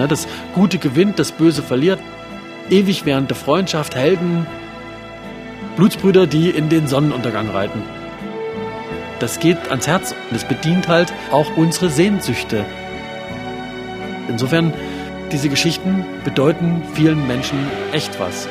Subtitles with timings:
[0.00, 2.00] Ne, das Gute gewinnt, das Böse verliert.
[2.70, 4.46] Ewig währende Freundschaft, Helden,
[5.76, 7.82] Blutsbrüder, die in den Sonnenuntergang reiten.
[9.18, 12.64] Das geht ans Herz und es bedient halt auch unsere Sehnsüchte.
[14.26, 14.72] Insofern,
[15.32, 17.58] diese Geschichten bedeuten vielen Menschen
[17.92, 18.48] echt was.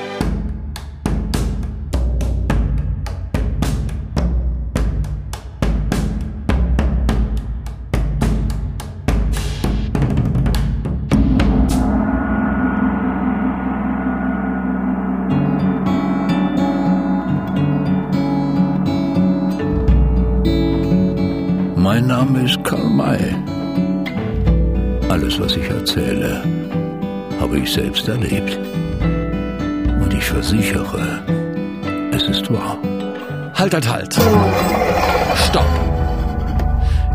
[22.40, 23.36] Name ist Karl May.
[25.10, 26.42] Alles, was ich erzähle,
[27.42, 28.58] habe ich selbst erlebt.
[30.02, 31.20] Und ich versichere,
[32.14, 32.78] es ist wahr.
[33.56, 34.14] Halt, halt, halt.
[35.36, 35.66] Stopp.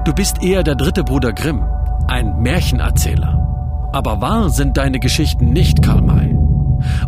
[0.04, 1.64] Du bist eher der dritte Bruder Grimm,
[2.06, 3.88] ein Märchenerzähler.
[3.94, 6.36] Aber wahr sind deine Geschichten nicht, Karl May.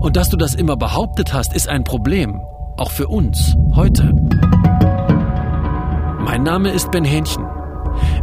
[0.01, 2.41] Und dass du das immer behauptet hast, ist ein Problem.
[2.79, 4.11] Auch für uns, heute.
[6.25, 7.56] Mein Name ist Ben Hähnchen.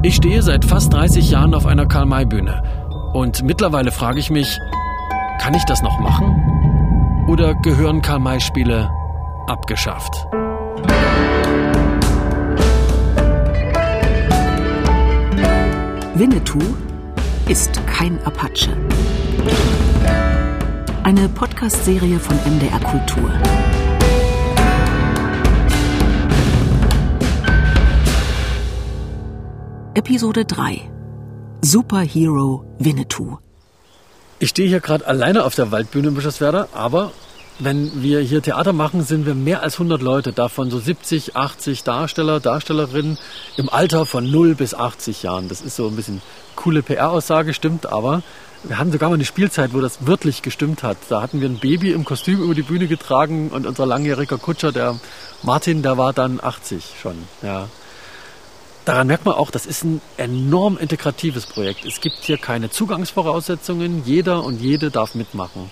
[0.02, 2.64] Ich stehe seit fast 30 Jahren auf einer Karl-May-Bühne.
[3.14, 4.60] Und mittlerweile frage ich mich,
[5.42, 7.26] kann ich das noch machen?
[7.28, 8.90] Oder gehören Karl-May-Spiele
[9.48, 10.28] abgeschafft?
[16.16, 16.60] Winnetou
[17.48, 18.78] ist kein Apache.
[21.04, 23.32] Eine Podcast-Serie von MDR Kultur.
[29.96, 30.90] Episode 3
[31.62, 33.38] Superhero Winnetou.
[34.40, 37.12] Ich stehe hier gerade alleine auf der Waldbühne in Bischofswerda, aber
[37.60, 41.84] wenn wir hier Theater machen, sind wir mehr als 100 Leute, davon so 70, 80
[41.84, 43.20] Darsteller, Darstellerinnen
[43.56, 45.48] im Alter von 0 bis 80 Jahren.
[45.48, 46.24] Das ist so ein bisschen
[46.56, 48.24] coole PR-Aussage, stimmt aber.
[48.64, 50.98] Wir hatten sogar mal eine Spielzeit, wo das wirklich gestimmt hat.
[51.10, 54.72] Da hatten wir ein Baby im Kostüm über die Bühne getragen und unser langjähriger Kutscher,
[54.72, 55.00] der
[55.44, 57.28] Martin, der war dann 80 schon.
[57.44, 57.68] Ja.
[58.86, 61.86] Daran merkt man auch, das ist ein enorm integratives Projekt.
[61.86, 64.04] Es gibt hier keine Zugangsvoraussetzungen.
[64.06, 65.72] Jeder und jede darf mitmachen.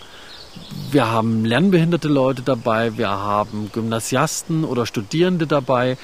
[0.92, 5.98] Wir haben lernbehinderte Leute dabei, wir haben Gymnasiasten oder Studierende dabei.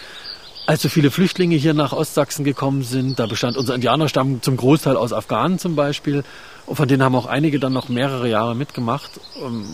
[0.65, 4.97] Als so viele Flüchtlinge hier nach Ostsachsen gekommen sind, da bestand unser Indianerstamm zum Großteil
[4.97, 6.25] aus Afghanen zum Beispiel.
[6.65, 9.11] Und von denen haben auch einige dann noch mehrere Jahre mitgemacht.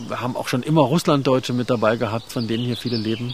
[0.07, 3.33] Wir haben auch schon immer Russlanddeutsche mit dabei gehabt, von denen hier viele leben.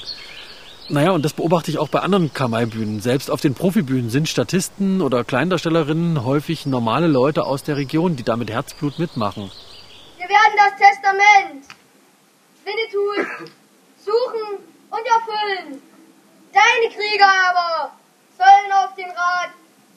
[0.91, 2.99] Naja, und das beobachte ich auch bei anderen Kamai-Bühnen.
[2.99, 8.23] Selbst auf den Profibühnen sind Statisten oder Kleindarstellerinnen häufig normale Leute aus der Region, die
[8.23, 9.51] da mit Herzblut mitmachen.
[10.17, 11.65] Wir werden das Testament
[12.65, 13.53] Winnetou
[14.03, 15.79] suchen und erfüllen.
[16.51, 17.91] Deine Krieger aber
[18.35, 19.51] sollen auf den Rat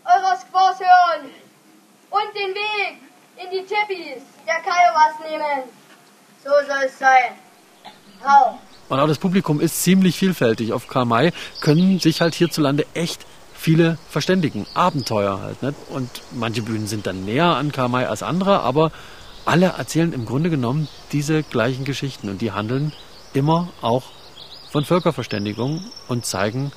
[0.05, 1.31] eurer Squaws hören
[2.11, 2.99] und den Weg
[3.43, 5.63] in die Tippis der Kiowas nehmen.
[6.45, 7.33] So soll es sein.
[8.23, 8.59] Hau.
[8.93, 10.75] Und auch das Publikum ist ziemlich vielfältig.
[10.75, 11.33] Auf Karl May
[11.63, 14.67] können sich halt hierzulande echt viele verständigen.
[14.75, 15.63] Abenteuer halt.
[15.63, 15.75] Ne?
[15.89, 18.93] Und manche Bühnen sind dann näher an Karl May als andere, aber
[19.47, 22.93] alle erzählen im Grunde genommen diese gleichen Geschichten und die handeln
[23.33, 24.03] immer auch
[24.71, 26.71] von Völkerverständigung und zeigen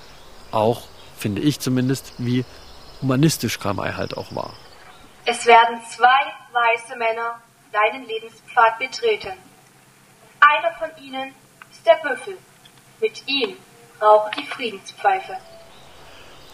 [0.51, 0.83] auch,
[1.17, 2.45] finde ich zumindest, wie
[3.01, 4.53] humanistisch Karl May halt auch war.
[5.25, 6.07] Es werden zwei
[6.53, 7.41] weiße Männer
[7.73, 9.33] deinen Lebenspfad betreten.
[10.39, 11.33] Einer von ihnen
[11.85, 12.37] der Büffel.
[13.01, 13.55] Mit ihm
[14.01, 15.33] raucht die Friedenspfeife.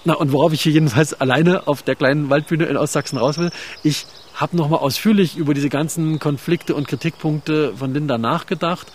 [0.03, 3.51] Na, und worauf ich hier jedenfalls alleine auf der kleinen Waldbühne in Ostsachsen raus will,
[3.83, 8.87] ich habe nochmal ausführlich über diese ganzen Konflikte und Kritikpunkte von Linda nachgedacht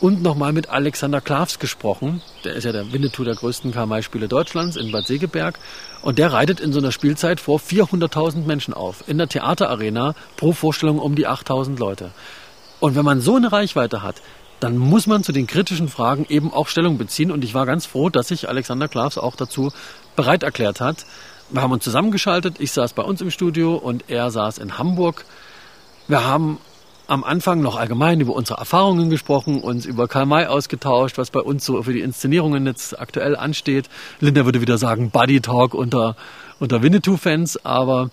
[0.00, 2.22] und nochmal mit Alexander Klavs gesprochen.
[2.44, 5.58] Der ist ja der Winnetou der größten Karl-May-Spiele Deutschlands in Bad Segeberg.
[6.02, 9.04] Und der reitet in so einer Spielzeit vor 400.000 Menschen auf.
[9.06, 12.10] In der Theaterarena pro Vorstellung um die 8.000 Leute.
[12.80, 14.16] Und wenn man so eine Reichweite hat,
[14.60, 17.30] dann muss man zu den kritischen Fragen eben auch Stellung beziehen.
[17.30, 19.72] Und ich war ganz froh, dass sich Alexander Klavs auch dazu
[20.14, 21.04] bereit erklärt hat.
[21.50, 22.56] Wir haben uns zusammengeschaltet.
[22.58, 25.24] Ich saß bei uns im Studio und er saß in Hamburg.
[26.08, 26.58] Wir haben
[27.06, 31.40] am Anfang noch allgemein über unsere Erfahrungen gesprochen, uns über Karl May ausgetauscht, was bei
[31.40, 33.88] uns so für die Inszenierungen jetzt aktuell ansteht.
[34.18, 36.16] Linda würde wieder sagen Buddy Talk unter,
[36.58, 38.10] unter Winnetou-Fans, aber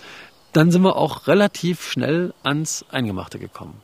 [0.52, 3.82] dann sind wir auch relativ schnell ans Eingemachte gekommen.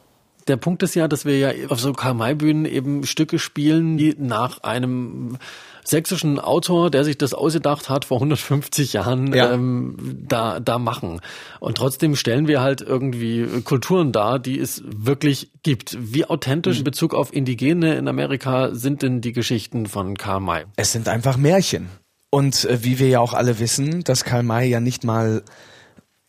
[0.50, 4.64] Der Punkt ist ja, dass wir ja auf so Karl-May-Bühnen eben Stücke spielen, die nach
[4.64, 5.38] einem
[5.84, 9.54] sächsischen Autor, der sich das ausgedacht hat vor 150 Jahren, ja.
[9.54, 9.96] ähm,
[10.28, 11.22] da, da machen.
[11.60, 15.98] Und trotzdem stellen wir halt irgendwie Kulturen dar, die es wirklich gibt.
[16.00, 20.66] Wie authentisch in Bezug auf Indigene in Amerika sind denn die Geschichten von Karl May?
[20.76, 21.90] Es sind einfach Märchen.
[22.30, 25.44] Und äh, wie wir ja auch alle wissen, dass Karl May ja nicht mal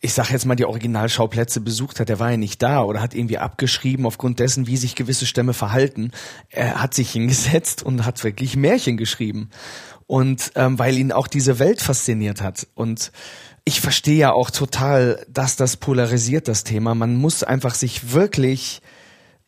[0.03, 3.13] ich sag jetzt mal, die Originalschauplätze besucht hat, der war ja nicht da oder hat
[3.13, 6.11] irgendwie abgeschrieben aufgrund dessen, wie sich gewisse Stämme verhalten.
[6.49, 9.51] Er hat sich hingesetzt und hat wirklich Märchen geschrieben.
[10.07, 12.67] Und ähm, weil ihn auch diese Welt fasziniert hat.
[12.73, 13.11] Und
[13.63, 16.95] ich verstehe ja auch total, dass das polarisiert, das Thema.
[16.95, 18.81] Man muss einfach sich wirklich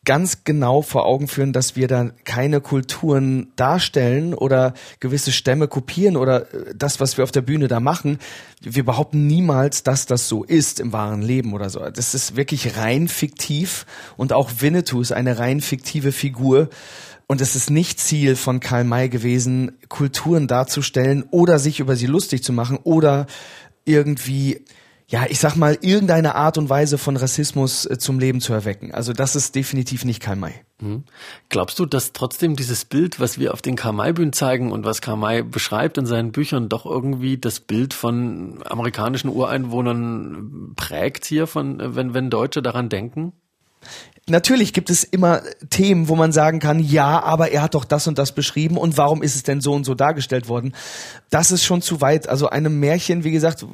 [0.04, 6.16] ganz genau vor Augen führen, dass wir da keine Kulturen darstellen oder gewisse Stämme kopieren
[6.16, 8.18] oder äh, das, was wir auf der Bühne da machen.
[8.60, 11.80] Wir behaupten niemals, dass das so ist im wahren Leben oder so.
[11.80, 13.86] Das ist wirklich rein fiktiv
[14.16, 16.68] und auch Winnetou ist eine rein fiktive Figur.
[17.26, 22.06] Und es ist nicht Ziel von Karl May gewesen, Kulturen darzustellen oder sich über sie
[22.06, 23.26] lustig zu machen oder
[23.86, 24.60] irgendwie
[25.14, 28.92] ja, ich sag mal, irgendeine Art und Weise von Rassismus äh, zum Leben zu erwecken.
[28.92, 30.54] Also das ist definitiv nicht Karl May.
[30.80, 31.04] Mhm.
[31.50, 35.02] Glaubst du, dass trotzdem dieses Bild, was wir auf den Karl May-Bühnen zeigen und was
[35.02, 41.46] Karl May beschreibt in seinen Büchern, doch irgendwie das Bild von amerikanischen Ureinwohnern prägt hier,
[41.46, 43.34] von, wenn, wenn Deutsche daran denken?
[44.26, 48.06] Natürlich gibt es immer Themen, wo man sagen kann, ja, aber er hat doch das
[48.06, 50.74] und das beschrieben und warum ist es denn so und so dargestellt worden?
[51.30, 52.28] Das ist schon zu weit.
[52.28, 53.66] Also einem Märchen, wie gesagt,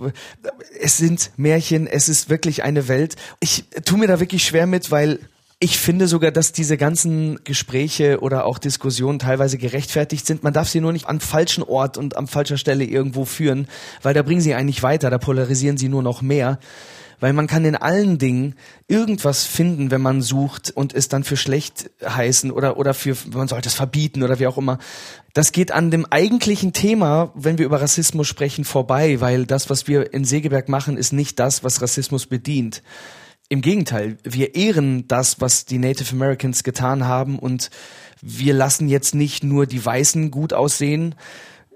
[0.80, 3.16] es sind Märchen, es ist wirklich eine Welt.
[3.40, 5.20] Ich tue mir da wirklich schwer mit, weil
[5.62, 10.42] ich finde sogar, dass diese ganzen Gespräche oder auch Diskussionen teilweise gerechtfertigt sind.
[10.42, 13.68] Man darf sie nur nicht am falschen Ort und am falscher Stelle irgendwo führen,
[14.02, 16.58] weil da bringen sie eigentlich weiter, da polarisieren sie nur noch mehr
[17.20, 18.54] weil man kann in allen Dingen
[18.88, 23.46] irgendwas finden, wenn man sucht und es dann für schlecht heißen oder, oder für, man
[23.46, 24.78] sollte es verbieten oder wie auch immer.
[25.34, 29.86] Das geht an dem eigentlichen Thema, wenn wir über Rassismus sprechen, vorbei, weil das, was
[29.86, 32.82] wir in Segeberg machen, ist nicht das, was Rassismus bedient.
[33.48, 37.70] Im Gegenteil, wir ehren das, was die Native Americans getan haben und
[38.22, 41.14] wir lassen jetzt nicht nur die Weißen gut aussehen,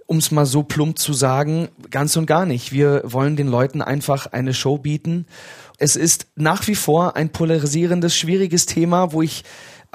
[0.06, 2.72] um es mal so plump zu sagen, ganz und gar nicht.
[2.72, 5.26] Wir wollen den Leuten einfach eine Show bieten.
[5.78, 9.44] Es ist nach wie vor ein polarisierendes, schwieriges Thema, wo ich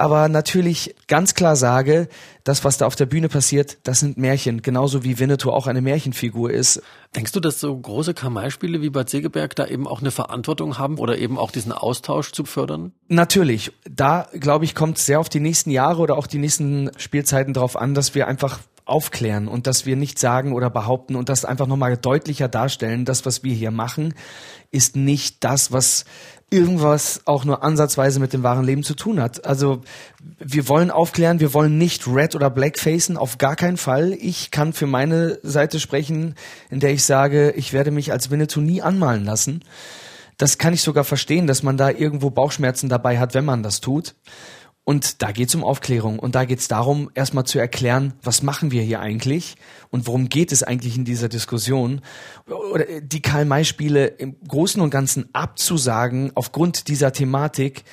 [0.00, 2.08] aber natürlich ganz klar sage,
[2.42, 5.82] das, was da auf der Bühne passiert, das sind Märchen, genauso wie Winnetou auch eine
[5.82, 6.80] Märchenfigur ist.
[7.14, 10.98] Denkst du, dass so große Kamai-Spiele wie Bad Segeberg da eben auch eine Verantwortung haben
[10.98, 12.92] oder eben auch diesen Austausch zu fördern?
[13.08, 13.72] Natürlich.
[13.90, 17.76] Da, glaube ich, kommt sehr auf die nächsten Jahre oder auch die nächsten Spielzeiten drauf
[17.76, 18.60] an, dass wir einfach
[18.90, 23.24] aufklären und dass wir nicht sagen oder behaupten und das einfach nochmal deutlicher darstellen, das,
[23.24, 24.14] was wir hier machen,
[24.70, 26.04] ist nicht das, was
[26.50, 29.44] irgendwas auch nur ansatzweise mit dem wahren Leben zu tun hat.
[29.44, 29.82] Also
[30.38, 34.12] wir wollen aufklären, wir wollen nicht Red oder Blackfacen, auf gar keinen Fall.
[34.12, 36.34] Ich kann für meine Seite sprechen,
[36.68, 39.62] in der ich sage, ich werde mich als Winnetou nie anmalen lassen.
[40.38, 43.80] Das kann ich sogar verstehen, dass man da irgendwo Bauchschmerzen dabei hat, wenn man das
[43.80, 44.14] tut.
[44.84, 48.42] Und da geht es um Aufklärung und da geht es darum, erstmal zu erklären, was
[48.42, 49.56] machen wir hier eigentlich
[49.90, 52.00] und worum geht es eigentlich in dieser Diskussion.
[52.48, 57.84] Oder die Karl-May-Spiele im Großen und Ganzen abzusagen aufgrund dieser Thematik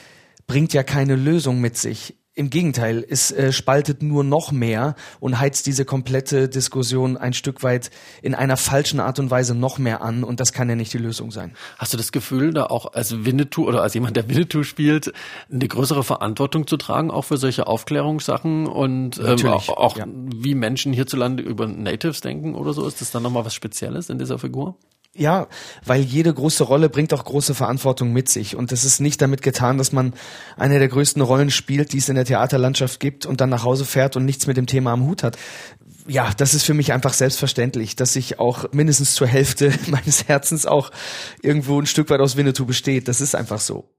[0.47, 2.15] bringt ja keine Lösung mit sich.
[2.37, 7.63] Im Gegenteil, es äh, spaltet nur noch mehr und heizt diese komplette Diskussion ein Stück
[7.63, 7.89] weit
[8.21, 10.99] in einer falschen Art und Weise noch mehr an und das kann ja nicht die
[10.99, 11.55] Lösung sein.
[11.79, 15.11] Hast du das Gefühl, da auch als Winnetou oder als jemand, der Winnetou spielt,
[15.51, 20.05] eine größere Verantwortung zu tragen, auch für solche Aufklärungssachen und ähm, auch, auch ja.
[20.07, 22.85] wie Menschen hierzulande über Natives denken oder so?
[22.85, 24.77] Ist das dann nochmal was Spezielles in dieser Figur?
[25.17, 25.47] Ja,
[25.83, 28.55] weil jede große Rolle bringt auch große Verantwortung mit sich.
[28.55, 30.13] Und es ist nicht damit getan, dass man
[30.57, 33.85] eine der größten Rollen spielt, die es in der Theaterlandschaft gibt und dann nach Hause
[33.85, 35.35] fährt und nichts mit dem Thema am Hut hat.
[36.07, 40.67] Ja, das ist für mich einfach selbstverständlich, dass ich auch mindestens zur Hälfte meines Herzens
[40.67, 40.91] auch
[41.41, 43.07] irgendwo ein Stück weit aus Winnetou besteht.
[43.07, 43.89] Das ist einfach so.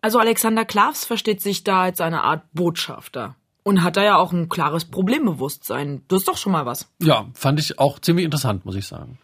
[0.00, 3.36] Also Alexander Klavs versteht sich da als eine Art Botschafter.
[3.68, 6.00] Und hat da ja auch ein klares Problembewusstsein.
[6.08, 6.90] Das ist doch schon mal was.
[7.02, 9.18] Ja, fand ich auch ziemlich interessant, muss ich sagen.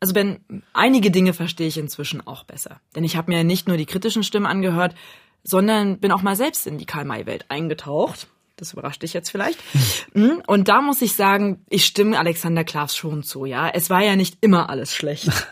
[0.00, 0.40] Also Ben,
[0.72, 2.80] einige Dinge verstehe ich inzwischen auch besser.
[2.96, 4.96] Denn ich habe mir nicht nur die kritischen Stimmen angehört,
[5.44, 8.26] sondern bin auch mal selbst in die Karl-May-Welt eingetaucht.
[8.56, 9.58] Das überrascht dich jetzt vielleicht.
[10.14, 10.42] Hm?
[10.46, 13.68] Und da muss ich sagen, ich stimme Alexander Klaas schon zu, ja.
[13.68, 15.28] Es war ja nicht immer alles schlecht.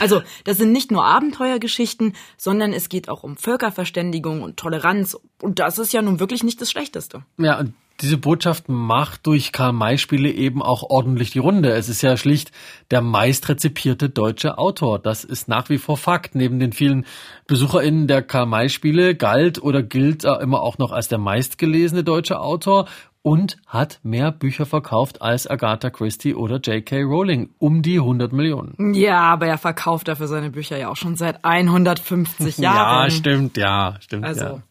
[0.00, 5.18] Also, das sind nicht nur Abenteuergeschichten, sondern es geht auch um Völkerverständigung und Toleranz.
[5.42, 7.24] Und das ist ja nun wirklich nicht das Schlechteste.
[7.36, 11.72] Ja, und diese Botschaft macht durch Karl-May-Spiele eben auch ordentlich die Runde.
[11.72, 12.52] Es ist ja schlicht
[12.90, 14.98] der meist rezipierte deutsche Autor.
[14.98, 16.34] Das ist nach wie vor Fakt.
[16.34, 17.06] Neben den vielen
[17.46, 22.86] BesucherInnen der Karl-May-Spiele galt oder gilt er immer auch noch als der meistgelesene deutsche Autor
[23.22, 27.02] und hat mehr Bücher verkauft als Agatha Christie oder J.K.
[27.04, 27.54] Rowling.
[27.58, 28.92] Um die 100 Millionen.
[28.92, 33.04] Ja, aber er verkauft dafür seine Bücher ja auch schon seit 150 Jahren.
[33.04, 34.26] Ja, stimmt, ja, stimmt.
[34.26, 34.44] Also.
[34.44, 34.62] Ja.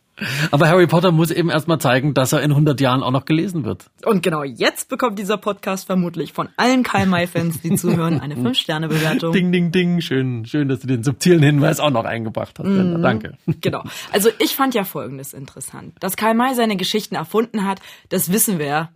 [0.52, 3.66] Aber Harry Potter muss eben erstmal zeigen, dass er in 100 Jahren auch noch gelesen
[3.66, 3.86] wird.
[4.06, 9.34] Und genau jetzt bekommt dieser Podcast vermutlich von allen Karl-May-Fans, die zuhören, eine 5-Sterne-Bewertung.
[9.34, 10.02] Ding, ding, ding.
[10.02, 12.68] Schön, schön, dass du den subtilen Hinweis auch noch eingebracht hast.
[12.68, 13.00] Linda.
[13.00, 13.38] Danke.
[13.62, 13.84] Genau.
[14.12, 15.94] Also ich fand ja Folgendes interessant.
[16.00, 17.80] Dass Karl May seine Geschichten erfunden hat,
[18.10, 18.90] das wissen wir ja.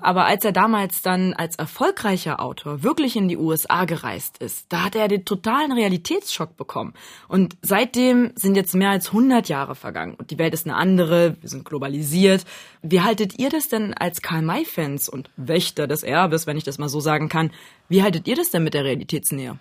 [0.00, 4.84] Aber als er damals dann als erfolgreicher Autor wirklich in die USA gereist ist, da
[4.84, 6.94] hat er den totalen Realitätsschock bekommen.
[7.28, 10.14] Und seitdem sind jetzt mehr als 100 Jahre vergangen.
[10.14, 12.44] Und die Welt ist eine andere, wir sind globalisiert.
[12.82, 16.78] Wie haltet ihr das denn als Karl May-Fans und Wächter des Erbes, wenn ich das
[16.78, 17.50] mal so sagen kann,
[17.88, 19.58] wie haltet ihr das denn mit der Realitätsnähe?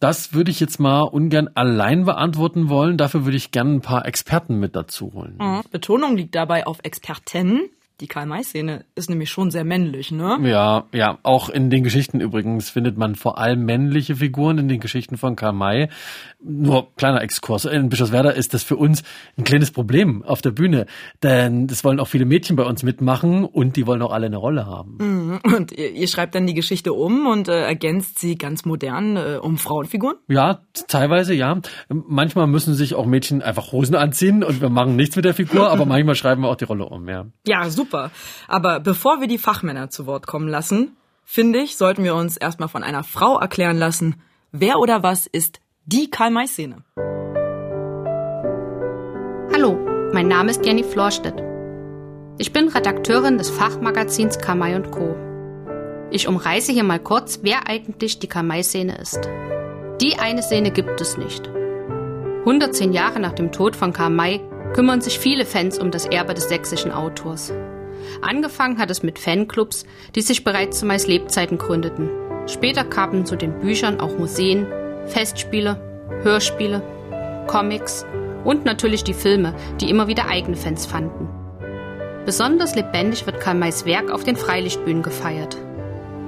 [0.00, 2.96] Das würde ich jetzt mal ungern allein beantworten wollen.
[2.96, 5.38] Dafür würde ich gerne ein paar Experten mit dazu holen.
[5.70, 7.70] Betonung liegt dabei auf Experten.
[8.00, 10.36] Die Karl-May-Szene ist nämlich schon sehr männlich, ne?
[10.42, 14.80] Ja, ja, auch in den Geschichten übrigens findet man vor allem männliche Figuren in den
[14.80, 15.88] Geschichten von Karl May.
[16.42, 17.66] Nur kleiner Exkurs.
[17.66, 19.04] In Bischofswerda ist das für uns
[19.38, 20.86] ein kleines Problem auf der Bühne,
[21.22, 24.38] denn es wollen auch viele Mädchen bei uns mitmachen und die wollen auch alle eine
[24.38, 25.40] Rolle haben.
[25.44, 29.38] Und ihr, ihr schreibt dann die Geschichte um und äh, ergänzt sie ganz modern äh,
[29.40, 30.16] um Frauenfiguren?
[30.26, 31.60] Ja, teilweise ja.
[31.88, 35.70] Manchmal müssen sich auch Mädchen einfach Hosen anziehen und wir machen nichts mit der Figur,
[35.70, 37.26] aber manchmal schreiben wir auch die Rolle um, ja.
[37.46, 37.83] Ja, super.
[38.48, 42.68] Aber bevor wir die Fachmänner zu Wort kommen lassen, finde ich, sollten wir uns erstmal
[42.68, 44.22] von einer Frau erklären lassen,
[44.52, 46.82] wer oder was ist die Karl-May-Szene.
[49.52, 49.78] Hallo,
[50.12, 51.42] mein Name ist Jenny Florstedt.
[52.38, 55.14] Ich bin Redakteurin des Fachmagazins Kamai und Co.
[56.10, 59.28] Ich umreiße hier mal kurz, wer eigentlich die Kamai-Szene ist.
[60.00, 61.48] Die eine Szene gibt es nicht.
[62.40, 64.40] 110 Jahre nach dem Tod von Kamai
[64.74, 67.52] kümmern sich viele Fans um das Erbe des sächsischen Autors.
[68.22, 69.84] Angefangen hat es mit Fanclubs,
[70.14, 72.10] die sich bereits zu Mais Lebzeiten gründeten.
[72.46, 74.66] Später kamen zu den Büchern auch Museen,
[75.06, 75.80] Festspiele,
[76.22, 76.82] Hörspiele,
[77.46, 78.04] Comics
[78.44, 81.28] und natürlich die Filme, die immer wieder eigene Fans fanden.
[82.26, 85.56] Besonders lebendig wird Karl Mays Werk auf den Freilichtbühnen gefeiert.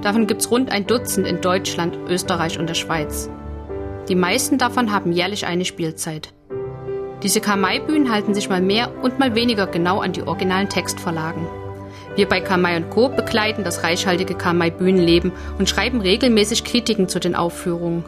[0.01, 3.29] Davon gibt's rund ein Dutzend in Deutschland, Österreich und der Schweiz.
[4.07, 6.33] Die meisten davon haben jährlich eine Spielzeit.
[7.23, 11.47] Diese Karl-May-Bühnen halten sich mal mehr und mal weniger genau an die originalen Textvorlagen.
[12.17, 13.09] Wir bei Karl-May Co.
[13.09, 18.03] begleiten das reichhaltige Karl-May-Bühnenleben und schreiben regelmäßig Kritiken zu den Aufführungen.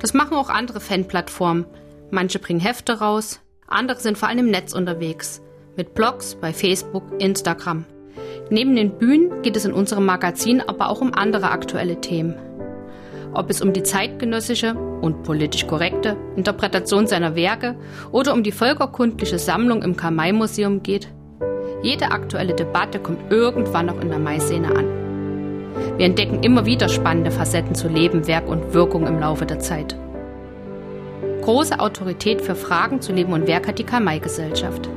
[0.00, 1.64] Das machen auch andere Fanplattformen.
[2.10, 5.40] Manche bringen Hefte raus, andere sind vor allem im Netz unterwegs.
[5.78, 7.86] Mit Blogs bei Facebook, Instagram.
[8.50, 12.34] Neben den Bühnen geht es in unserem Magazin aber auch um andere aktuelle Themen.
[13.32, 17.76] Ob es um die zeitgenössische und politisch korrekte Interpretation seiner Werke
[18.12, 21.08] oder um die völkerkundliche Sammlung im Karl-May-Museum geht,
[21.82, 24.86] jede aktuelle Debatte kommt irgendwann noch in der Mai-Szene an.
[25.96, 29.96] Wir entdecken immer wieder spannende Facetten zu Leben, Werk und Wirkung im Laufe der Zeit.
[31.42, 34.88] Große Autorität für Fragen zu Leben und Werk hat die Karl-May-Gesellschaft.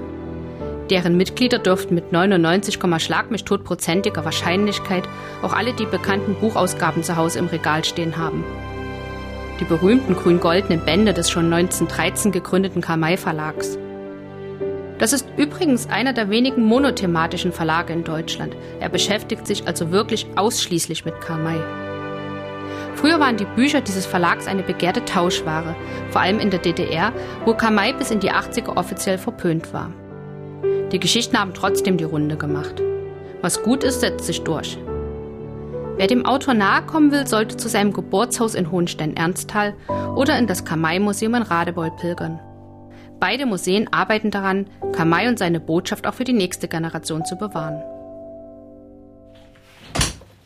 [0.90, 5.04] Deren Mitglieder dürften mit 99, Schlag mich totprozentiger Wahrscheinlichkeit
[5.44, 8.44] auch alle die bekannten Buchausgaben zu Hause im Regal stehen haben.
[9.60, 13.78] Die berühmten grün-goldenen Bände des schon 1913 gegründeten Karl-May Verlags.
[15.00, 18.56] Das ist übrigens einer der wenigen monothematischen Verlage in Deutschland.
[18.82, 21.60] Er beschäftigt sich also wirklich ausschließlich mit Karl May.
[22.96, 25.74] Früher waren die Bücher dieses Verlags eine begehrte Tauschware,
[26.10, 27.14] vor allem in der DDR,
[27.46, 29.94] wo Karl May bis in die 80er offiziell verpönt war.
[30.92, 32.82] Die Geschichten haben trotzdem die Runde gemacht.
[33.42, 34.78] Was gut ist, setzt sich durch.
[35.96, 39.76] Wer dem Autor nahe kommen will, sollte zu seinem Geburtshaus in Hohenstein-Ernsthal
[40.16, 42.40] oder in das Kamai-Museum in Radebeul pilgern.
[43.20, 47.84] Beide Museen arbeiten daran, Kamai und seine Botschaft auch für die nächste Generation zu bewahren.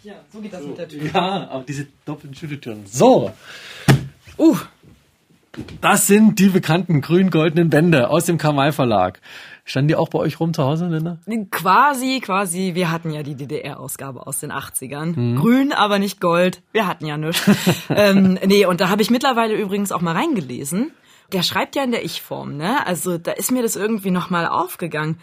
[0.03, 1.01] Ja, so geht das mit der Tür.
[1.13, 2.86] Ja, aber diese doppelten Schütteltüren.
[2.86, 3.32] So,
[4.38, 4.58] Uh,
[5.82, 9.20] das sind die bekannten grün-goldenen Bände aus dem Kamai Verlag.
[9.65, 11.20] Standen die auch bei euch rum zu Hause, Linda?
[11.51, 12.72] quasi, quasi.
[12.74, 15.39] Wir hatten ja die DDR-Ausgabe aus den 80ern.
[15.39, 16.62] Grün, aber nicht Gold.
[16.74, 17.50] Wir hatten ja nichts.
[17.89, 20.92] ähm, nee, und da habe ich mittlerweile übrigens auch mal reingelesen.
[21.34, 22.86] Der schreibt ja in der Ich-Form, ne?
[22.86, 25.20] Also da ist mir das irgendwie nochmal aufgegangen.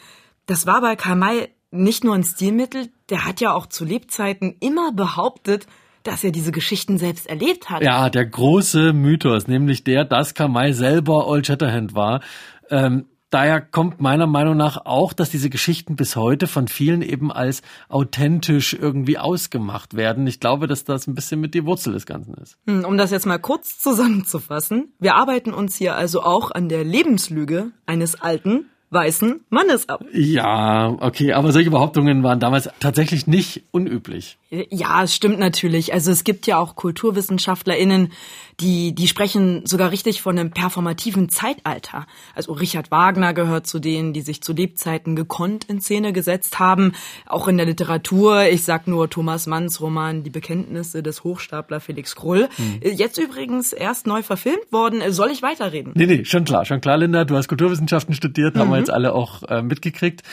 [0.46, 4.56] Das war bei Karl May nicht nur ein Stilmittel, der hat ja auch zu Lebzeiten
[4.60, 5.66] immer behauptet,
[6.02, 7.82] dass er diese Geschichten selbst erlebt hat.
[7.82, 12.22] Ja, der große Mythos, nämlich der, dass Kamai selber Old Shatterhand war.
[12.70, 17.32] Ähm, daher kommt meiner Meinung nach auch, dass diese Geschichten bis heute von vielen eben
[17.32, 20.26] als authentisch irgendwie ausgemacht werden.
[20.26, 22.58] Ich glaube, dass das ein bisschen mit die Wurzel des Ganzen ist.
[22.66, 24.92] Hm, Um das jetzt mal kurz zusammenzufassen.
[24.98, 30.04] Wir arbeiten uns hier also auch an der Lebenslüge eines alten, weißen Mannes ab.
[30.12, 34.36] Ja, okay, aber solche Behauptungen waren damals tatsächlich nicht unüblich.
[34.50, 35.92] Ja, es stimmt natürlich.
[35.92, 38.10] Also es gibt ja auch KulturwissenschaftlerInnen,
[38.58, 42.06] die, die sprechen sogar richtig von einem performativen Zeitalter.
[42.34, 46.92] Also Richard Wagner gehört zu denen, die sich zu Lebzeiten gekonnt in Szene gesetzt haben.
[47.26, 48.42] Auch in der Literatur.
[48.46, 52.48] Ich sag nur Thomas Manns Roman Die Bekenntnisse des Hochstapler Felix Krull.
[52.58, 52.80] Mhm.
[52.82, 55.00] Jetzt übrigens erst neu verfilmt worden.
[55.12, 55.92] Soll ich weiterreden?
[55.94, 57.24] Nee, nee, schon klar, schon klar, Linda.
[57.24, 58.60] Du hast Kulturwissenschaften studiert, mhm.
[58.60, 60.24] haben wir jetzt alle auch äh, mitgekriegt.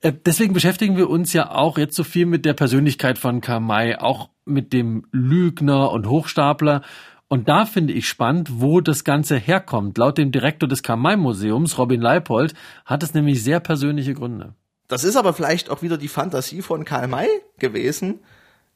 [0.00, 3.98] Äh, deswegen beschäftigen wir uns ja auch jetzt so viel mit der Persönlichkeit von Kamai,
[3.98, 6.82] auch mit dem Lügner und Hochstapler.
[7.28, 9.98] Und da finde ich spannend, wo das Ganze herkommt.
[9.98, 14.54] Laut dem Direktor des Kamai-Museums, Robin Leipold, hat es nämlich sehr persönliche Gründe.
[14.86, 18.20] Das ist aber vielleicht auch wieder die Fantasie von Karl May gewesen,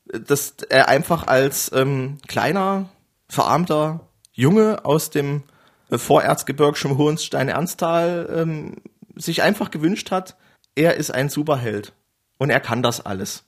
[0.06, 2.88] dass er einfach als ähm, kleiner,
[3.28, 5.44] verarmter Junge aus dem
[5.90, 8.76] äh, Vorerzgebirgischen Hohenstein-Ernsthal ähm,
[9.14, 10.36] sich einfach gewünscht hat,
[10.74, 11.92] er ist ein Superheld
[12.38, 13.44] und er kann das alles.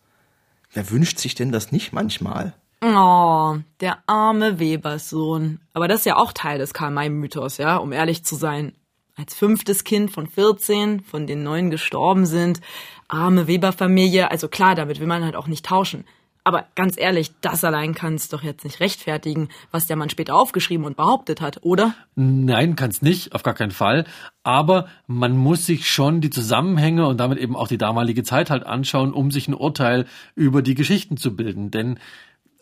[0.72, 2.54] Wer wünscht sich denn das nicht manchmal?
[2.82, 5.60] Oh, der arme Weberssohn.
[5.72, 8.72] Aber das ist ja auch Teil des Karl-May-Mythos, ja, um ehrlich zu sein.
[9.14, 12.60] Als fünftes Kind von 14, von den neun gestorben sind,
[13.08, 16.04] arme Weberfamilie, also klar, damit will man halt auch nicht tauschen.
[16.44, 20.34] Aber ganz ehrlich, das allein kann es doch jetzt nicht rechtfertigen, was der Mann später
[20.34, 21.94] aufgeschrieben und behauptet hat, oder?
[22.16, 24.04] Nein, kann es nicht, auf gar keinen Fall.
[24.42, 28.66] Aber man muss sich schon die Zusammenhänge und damit eben auch die damalige Zeit halt
[28.66, 31.70] anschauen, um sich ein Urteil über die Geschichten zu bilden.
[31.70, 32.00] Denn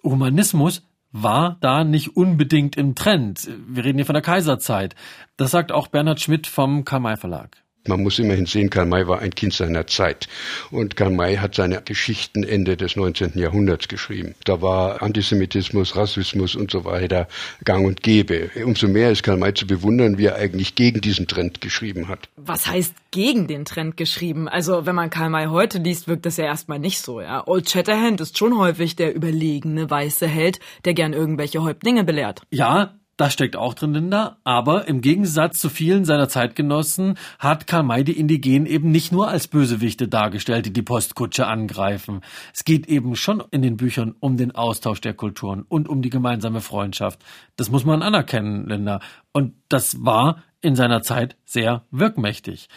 [0.02, 0.82] Humanismus
[1.12, 3.48] war da nicht unbedingt im Trend.
[3.66, 4.94] Wir reden hier von der Kaiserzeit.
[5.36, 7.56] Das sagt auch Bernhard Schmidt vom Kamai Verlag.
[7.86, 10.28] Man muss immerhin sehen, Karl May war ein Kind seiner Zeit.
[10.70, 13.38] Und Karl May hat seine Geschichten Ende des 19.
[13.38, 14.34] Jahrhunderts geschrieben.
[14.44, 17.26] Da war Antisemitismus, Rassismus und so weiter
[17.64, 18.50] gang und gäbe.
[18.64, 22.28] Umso mehr ist Karl May zu bewundern, wie er eigentlich gegen diesen Trend geschrieben hat.
[22.36, 24.46] Was heißt gegen den Trend geschrieben?
[24.48, 27.46] Also, wenn man Karl May heute liest, wirkt das ja erstmal nicht so, ja.
[27.46, 32.42] Old Shatterhand ist schon häufig der überlegene weiße Held, der gern irgendwelche Häuptlinge belehrt.
[32.50, 34.38] Ja, das steckt auch drin, Linda.
[34.44, 39.28] Aber im Gegensatz zu vielen seiner Zeitgenossen hat Karl May die Indigenen eben nicht nur
[39.28, 42.22] als Bösewichte dargestellt, die die Postkutsche angreifen.
[42.54, 46.08] Es geht eben schon in den Büchern um den Austausch der Kulturen und um die
[46.08, 47.20] gemeinsame Freundschaft.
[47.56, 49.00] Das muss man anerkennen, Linda.
[49.32, 52.68] Und das war in seiner Zeit sehr wirkmächtig.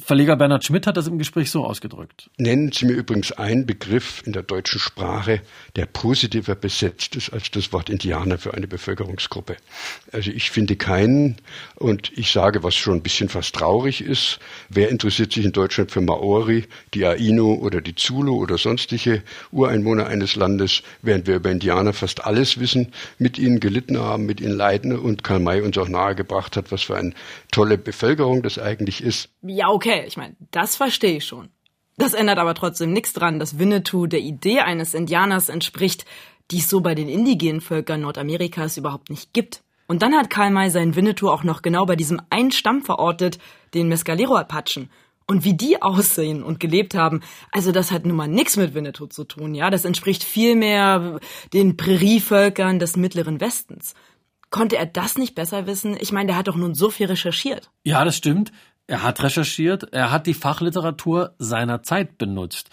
[0.00, 2.28] Verleger Bernhard Schmidt hat das im Gespräch so ausgedrückt.
[2.38, 5.42] Nennen Sie mir übrigens einen Begriff in der deutschen Sprache,
[5.76, 9.56] der positiver besetzt ist als das Wort Indianer für eine Bevölkerungsgruppe.
[10.10, 11.36] Also ich finde keinen
[11.76, 15.92] und ich sage, was schon ein bisschen fast traurig ist, wer interessiert sich in Deutschland
[15.92, 19.22] für Maori, die Aino oder die Zulu oder sonstige
[19.52, 24.40] Ureinwohner eines Landes, während wir über Indianer fast alles wissen, mit ihnen gelitten haben, mit
[24.40, 27.12] ihnen leiden und Karl May uns auch nahegebracht hat, was für eine
[27.52, 29.28] tolle Bevölkerung das eigentlich ist.
[29.42, 31.50] Ja, okay, ich meine, das verstehe ich schon.
[31.98, 36.06] Das ändert aber trotzdem nichts dran, dass Winnetou der Idee eines Indianers entspricht,
[36.50, 39.62] die es so bei den indigenen Völkern Nordamerikas überhaupt nicht gibt.
[39.86, 43.38] Und dann hat Karl May seinen Winnetou auch noch genau bei diesem einen Stamm verortet,
[43.74, 44.90] den Mescalero-Apachen.
[45.26, 47.20] Und wie die aussehen und gelebt haben,
[47.52, 49.68] also das hat nun mal nichts mit Winnetou zu tun, ja.
[49.68, 51.20] Das entspricht vielmehr
[51.52, 53.94] den Prärievölkern des Mittleren Westens.
[54.50, 55.98] Konnte er das nicht besser wissen?
[56.00, 57.70] Ich meine, der hat doch nun so viel recherchiert.
[57.84, 58.52] Ja, das stimmt.
[58.88, 62.70] Er hat recherchiert, er hat die Fachliteratur seiner Zeit benutzt.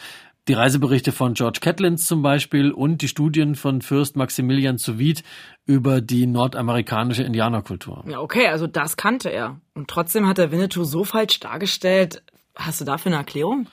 [0.48, 5.24] Die Reiseberichte von George Catlins zum Beispiel und die Studien von Fürst Maximilian zu Wied
[5.66, 8.04] über die nordamerikanische Indianerkultur.
[8.08, 9.62] Ja, okay, also das kannte er.
[9.74, 12.22] Und trotzdem hat er Winnetou so falsch dargestellt.
[12.56, 13.68] Hast du dafür eine Erklärung?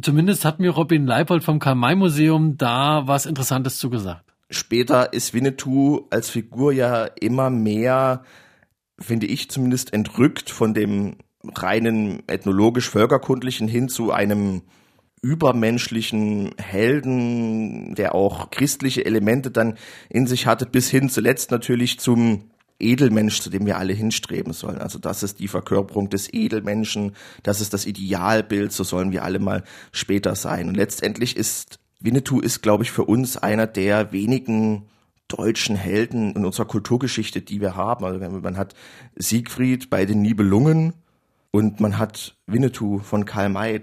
[0.00, 4.24] Zumindest hat mir Robin Leipold vom Karl-May-Museum da was Interessantes zugesagt.
[4.48, 8.22] Später ist Winnetou als Figur ja immer mehr,
[8.98, 11.16] finde ich zumindest, entrückt von dem
[11.54, 14.62] reinen ethnologisch-völkerkundlichen hin zu einem
[15.22, 19.78] übermenschlichen Helden, der auch christliche Elemente dann
[20.10, 24.78] in sich hatte, bis hin zuletzt natürlich zum Edelmensch, zu dem wir alle hinstreben sollen.
[24.78, 29.38] Also das ist die Verkörperung des Edelmenschen, das ist das Idealbild, so sollen wir alle
[29.38, 30.68] mal später sein.
[30.68, 34.88] Und letztendlich ist Winnetou ist, glaube ich, für uns einer der wenigen
[35.28, 38.04] deutschen Helden in unserer Kulturgeschichte, die wir haben.
[38.04, 38.74] Also man hat
[39.16, 40.92] Siegfried bei den Nibelungen,
[41.54, 43.76] und man hat Winnetou von Karl May.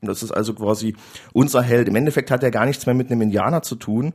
[0.00, 0.96] Und das ist also quasi
[1.34, 1.86] unser Held.
[1.86, 4.14] Im Endeffekt hat er gar nichts mehr mit einem Indianer zu tun,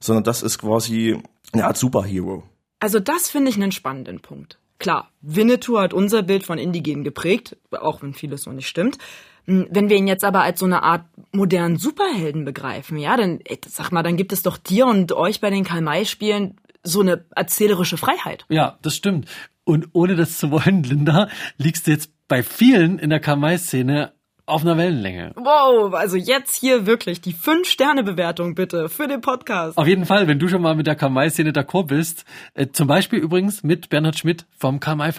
[0.00, 1.20] sondern das ist quasi
[1.52, 2.44] eine Art Superhero.
[2.80, 4.58] Also das finde ich einen spannenden Punkt.
[4.78, 8.96] Klar, Winnetou hat unser Bild von Indigenen geprägt, auch wenn vieles so nicht stimmt.
[9.44, 13.40] Hm, wenn wir ihn jetzt aber als so eine Art modernen Superhelden begreifen, ja, dann
[13.68, 17.98] sag mal, dann gibt es doch dir und euch bei den Karl-May-Spielen so eine erzählerische
[17.98, 18.46] Freiheit.
[18.48, 19.28] Ja, das stimmt.
[19.66, 24.12] Und ohne das zu wollen, Linda, liegst du jetzt bei vielen in der Kamai-Szene
[24.46, 25.32] auf einer Wellenlänge.
[25.34, 29.76] Wow, also jetzt hier wirklich die 5-Sterne-Bewertung bitte für den Podcast.
[29.76, 32.24] Auf jeden Fall, wenn du schon mal mit der Kamai-Szene d'accord bist.
[32.54, 35.10] Äh, zum Beispiel übrigens mit Bernhard Schmidt vom Kamai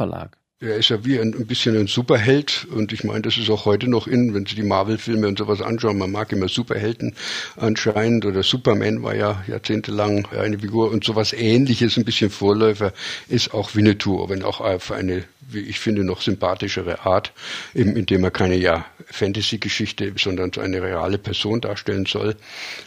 [0.59, 3.65] Er ist ja wie ein, ein bisschen ein Superheld und ich meine, das ist auch
[3.65, 5.99] heute noch in, wenn Sie die Marvel-Filme und sowas anschauen.
[5.99, 7.13] Man mag immer Superhelden
[7.57, 12.91] anscheinend oder Superman war ja jahrzehntelang eine Figur und sowas ähnliches, ein bisschen Vorläufer
[13.27, 17.33] ist auch Winnetou, wenn auch auf eine, wie ich finde, noch sympathischere Art,
[17.75, 22.35] eben indem er keine ja Fantasy-Geschichte, sondern so eine reale Person darstellen soll.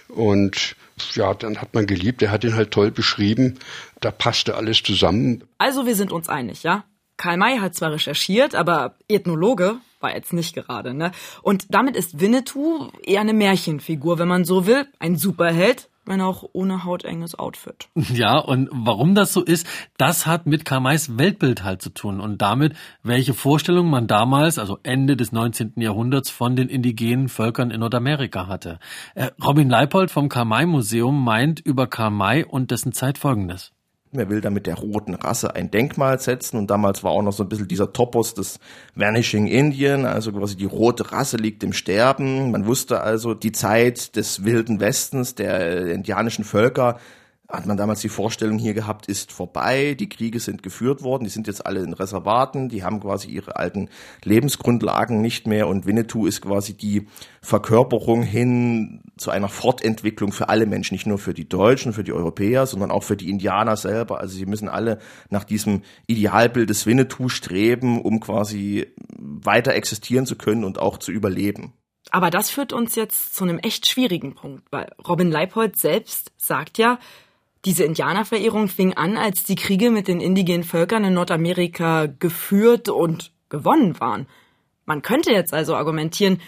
[0.09, 0.75] Und
[1.15, 2.21] ja, dann hat man geliebt.
[2.21, 3.61] Er hat ihn halt toll beschrieben.
[4.01, 5.45] Da passte alles zusammen.
[5.59, 6.85] Also wir sind uns einig, ja?
[7.21, 11.13] Karl May hat zwar recherchiert, aber Ethnologe war jetzt nicht gerade, ne?
[11.43, 16.49] Und damit ist Winnetou eher eine Märchenfigur, wenn man so will, ein Superheld, wenn auch
[16.55, 17.91] ohne hautenges Outfit.
[17.95, 19.67] Ja, und warum das so ist,
[19.99, 24.59] das hat mit Karl Mays Weltbild halt zu tun und damit, welche Vorstellungen man damals,
[24.59, 25.75] also Ende des 19.
[25.77, 28.79] Jahrhunderts, von den indigenen Völkern in Nordamerika hatte.
[29.15, 33.73] Äh, Robin Leipold vom Karl May Museum meint über Karl May und dessen Zeit Folgendes.
[34.13, 37.45] Er will damit der roten Rasse ein Denkmal setzen und damals war auch noch so
[37.45, 38.59] ein bisschen dieser Topos des
[38.97, 42.51] Vanishing Indian, also quasi die rote Rasse liegt im Sterben.
[42.51, 46.99] Man wusste also, die Zeit des wilden Westens, der indianischen Völker
[47.51, 51.31] hat man damals die Vorstellung hier gehabt, ist vorbei, die Kriege sind geführt worden, die
[51.31, 53.89] sind jetzt alle in Reservaten, die haben quasi ihre alten
[54.25, 57.09] Lebensgrundlagen nicht mehr und Winnetou ist quasi die
[57.43, 62.13] Verkörperung hin zu einer Fortentwicklung für alle Menschen, nicht nur für die Deutschen, für die
[62.13, 64.21] Europäer, sondern auch für die Indianer selber.
[64.21, 68.87] Also sie müssen alle nach diesem Idealbild des Winnetou streben, um quasi
[69.19, 71.73] weiter existieren zu können und auch zu überleben.
[72.11, 76.79] Aber das führt uns jetzt zu einem echt schwierigen Punkt, weil Robin Leipold selbst sagt
[76.79, 76.99] ja,
[77.65, 83.33] diese Indianerverehrung fing an, als die Kriege mit den indigenen Völkern in Nordamerika geführt und
[83.49, 84.27] gewonnen waren.
[84.87, 86.41] Man könnte jetzt also argumentieren,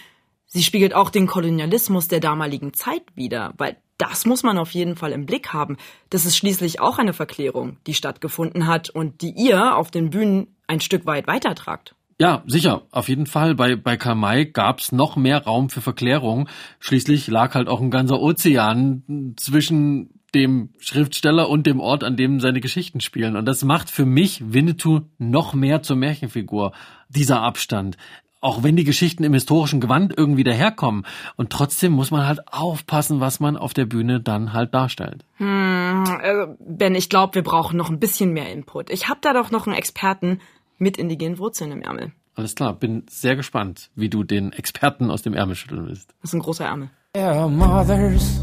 [0.46, 4.96] sie spiegelt auch den Kolonialismus der damaligen Zeit wider, weil das muss man auf jeden
[4.96, 5.77] Fall im Blick haben.
[6.11, 10.48] Das ist schließlich auch eine Verklärung, die stattgefunden hat und die ihr auf den Bühnen
[10.66, 11.94] ein Stück weit weitertragt.
[12.18, 13.55] Ja, sicher, auf jeden Fall.
[13.55, 16.48] Bei, bei Kamai gab's noch mehr Raum für Verklärung.
[16.79, 22.40] Schließlich lag halt auch ein ganzer Ozean zwischen dem Schriftsteller und dem Ort, an dem
[22.40, 23.37] seine Geschichten spielen.
[23.37, 26.73] Und das macht für mich Winnetou noch mehr zur Märchenfigur,
[27.09, 27.97] dieser Abstand.
[28.40, 31.07] Auch wenn die Geschichten im historischen Gewand irgendwie daherkommen.
[31.37, 35.25] Und trotzdem muss man halt aufpassen, was man auf der Bühne dann halt darstellt.
[35.37, 38.90] Hm, äh, Ben, ich glaube, wir brauchen noch ein bisschen mehr Input.
[38.90, 40.40] Ich habe da doch noch einen Experten
[40.79, 42.12] mit indigenen Wurzeln im Ärmel.
[42.35, 46.14] Alles klar, bin sehr gespannt, wie du den Experten aus dem Ärmel schütteln willst.
[46.23, 46.90] Das ist ein großer Ärmel.
[47.14, 48.40] Yeah, mothers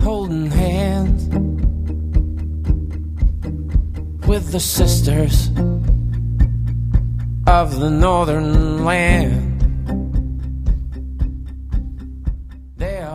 [0.00, 1.28] holding hands
[4.26, 5.48] with the sisters
[7.46, 9.49] of the northern land.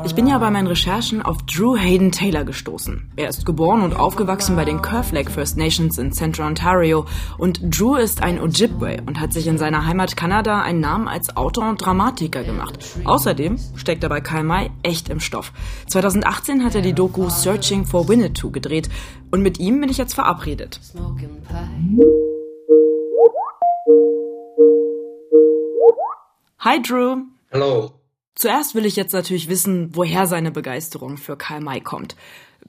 [0.06, 3.12] Ich bin ja bei meinen Recherchen auf Drew Hayden Taylor gestoßen.
[3.16, 7.08] Er ist geboren und aufgewachsen bei den Curve Lake First Nations in Central Ontario
[7.40, 11.36] und Drew ist ein Ojibwe und hat sich in seiner Heimat Kanada einen Namen als
[11.36, 12.78] Autor und Dramatiker gemacht.
[13.04, 15.52] Außerdem steckt er bei Karl May echt im Stoff.
[15.88, 18.90] 2018 hat er die Doku Searching for Winnetou gedreht
[19.32, 20.80] und mit ihm bin ich jetzt verabredet.
[26.60, 27.24] Hi Drew.
[27.50, 28.05] Hello.
[28.36, 32.16] Zuerst will ich jetzt natürlich wissen, woher seine Begeisterung für Karl May kommt.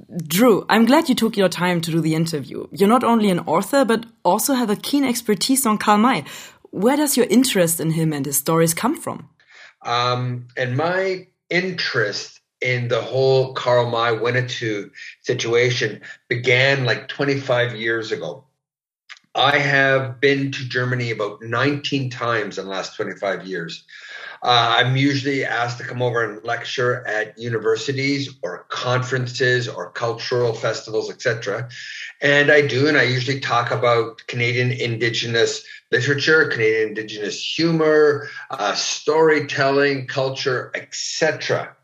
[0.09, 2.67] Drew, I'm glad you took your time to do the interview.
[2.71, 6.25] You're not only an author, but also have a keen expertise on Karl May.
[6.71, 9.31] Where does your interest in him and his stories come from?
[9.83, 14.91] Um, and my interest in the whole Karl May Winnetou
[15.23, 18.45] situation began like 25 years ago.
[19.37, 23.85] I have been to Germany about 19 times in the last 25 years.
[24.43, 30.55] Uh, I'm usually asked to come over and lecture at universities or conferences or cultural
[30.55, 31.69] festivals, etc.
[32.23, 38.75] And I do, and I usually talk about Canadian Indigenous literature, Canadian Indigenous humor, uh,
[38.75, 41.77] storytelling, culture, etc.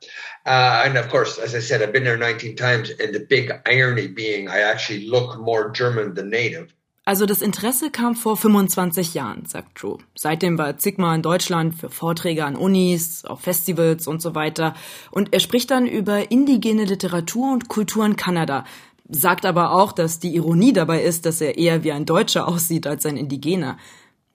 [0.46, 3.52] Uh, and of course, as I said, I've been there 19 times, and the big
[3.66, 6.72] irony being I actually look more German than native.
[7.04, 9.98] Also das Interesse kam vor 25 Jahren, sagt Drew.
[10.14, 14.74] Seitdem war Zigma in Deutschland für Vorträge an Unis, auf Festivals und so weiter.
[15.10, 18.64] Und er spricht dann über indigene Literatur und Kultur in Kanada,
[19.08, 22.86] sagt aber auch, dass die Ironie dabei ist, dass er eher wie ein Deutscher aussieht
[22.86, 23.78] als ein Indigener.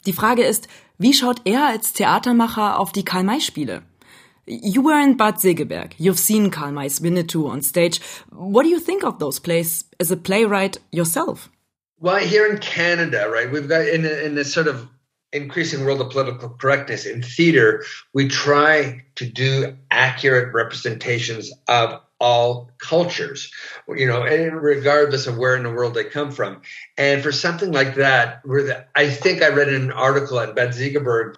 [0.06, 3.84] Die Frage ist, wie schaut er als Theatermacher auf die Karl-May-Spiele?
[4.46, 5.96] You were in Bad Segeberg.
[5.98, 8.02] You've seen Karl May's Winnetou on stage.
[8.32, 11.50] What do you think of those plays as a playwright yourself?
[12.00, 14.88] Well, here in Canada, right, we've got in in a sort of
[15.34, 17.84] increasing world of political correctness in theater,
[18.14, 23.52] we try to do accurate representations of all cultures,
[23.88, 26.62] you know, and regardless of where in the world they come from.
[26.98, 30.70] And for something like that, where the, I think I read an article at Bad
[30.70, 31.36] Segeberg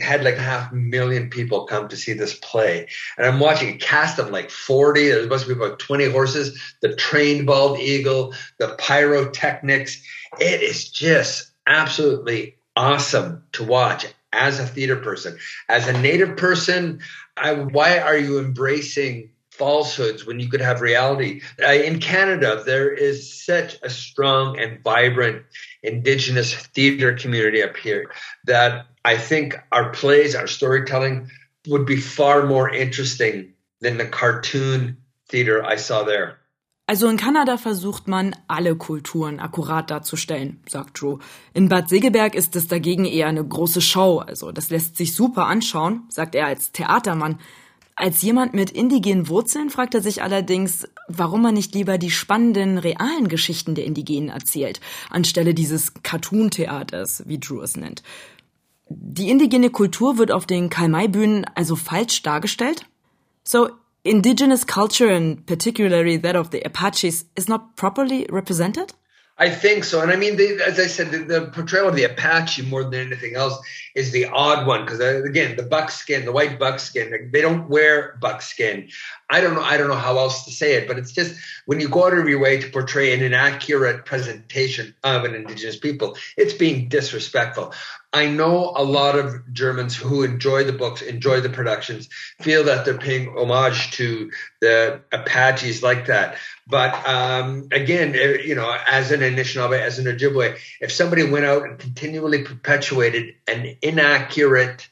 [0.00, 2.88] had like a half million people come to see this play.
[3.18, 5.08] And I'm watching a cast of like 40.
[5.08, 10.02] There must be about 20 horses, the trained bald eagle, the pyrotechnics.
[10.40, 15.38] It is just absolutely awesome to watch as a theater person.
[15.68, 17.00] As a native person,
[17.36, 19.30] I, why are you embracing
[19.62, 21.40] falsehoods when you could have reality?
[21.62, 25.44] Uh, in Canada, there is such a strong and vibrant
[25.84, 28.10] Indigenous theater community up here
[28.44, 31.30] that I think our plays, our storytelling
[31.68, 34.96] would be far more interesting than the cartoon
[35.28, 36.38] theater I saw there.
[36.88, 41.18] Also in Kanada versucht man, alle Kulturen akkurat darzustellen, sagt Drew.
[41.54, 45.46] In Bad Segeberg ist es dagegen eher eine große Show, also das lässt sich super
[45.46, 47.38] anschauen, sagt er als Theatermann.
[47.94, 52.78] Als jemand mit indigenen Wurzeln fragt er sich allerdings, warum man nicht lieber die spannenden,
[52.78, 58.02] realen Geschichten der Indigenen erzählt, anstelle dieses Cartoon-Theaters, wie Drew es nennt.
[58.88, 62.86] Die indigene Kultur wird auf den Karl-May-Bühnen also falsch dargestellt?
[63.44, 63.68] So,
[64.02, 68.94] indigenous culture and particularly that of the Apaches is not properly represented?
[69.42, 70.00] I think so.
[70.00, 73.08] And I mean, they, as I said, the, the, portrayal of the Apache more than
[73.08, 73.58] anything else
[73.96, 78.16] is the odd one because uh, again, the buckskin, the white buckskin, they don't wear
[78.20, 78.88] buckskin.
[79.30, 79.62] I don't know.
[79.62, 81.34] I don't know how else to say it, but it's just
[81.66, 85.76] when you go out of your way to portray an inaccurate presentation of an indigenous
[85.76, 87.74] people, it's being disrespectful.
[88.14, 92.84] I know a lot of Germans who enjoy the books, enjoy the productions, feel that
[92.84, 96.36] they're paying homage to the Apaches like that.
[96.66, 101.46] But um, again, eh, you know, as an Anishinaabe, as an Ojibwe, if somebody went
[101.46, 104.88] out and continually perpetuated an inaccurate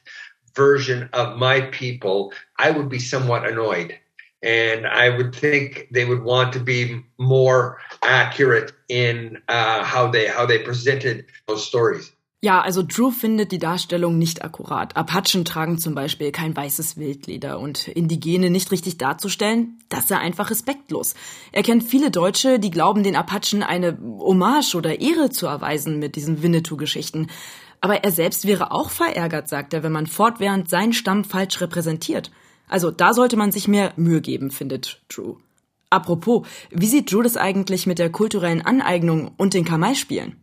[0.55, 3.97] version of my people, I would be somewhat annoyed.
[4.43, 10.25] And I would think they would want to be more accurate in uh, how they
[10.25, 12.11] how they presented those stories.
[12.43, 14.97] Ja, also Drew findet die Darstellung nicht akkurat.
[14.97, 20.49] Apachen tragen zum Beispiel kein weißes Wildleder und Indigene nicht richtig darzustellen, das sei einfach
[20.49, 21.13] respektlos.
[21.51, 26.15] Er kennt viele Deutsche, die glauben, den Apachen eine Hommage oder Ehre zu erweisen mit
[26.15, 27.27] diesen Winnetou-Geschichten.
[27.79, 32.31] Aber er selbst wäre auch verärgert, sagt er, wenn man fortwährend seinen Stamm falsch repräsentiert.
[32.67, 35.35] Also da sollte man sich mehr Mühe geben, findet Drew.
[35.91, 40.40] Apropos, wie sieht Drew das eigentlich mit der kulturellen Aneignung und den Kamai-Spielen?